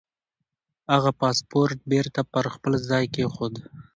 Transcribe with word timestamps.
هغه 0.93 1.11
پاسپورت 1.21 1.79
بېرته 1.91 2.21
پر 2.31 2.45
خپل 2.53 2.73
ځای 2.89 3.05
کېښود. 3.13 3.55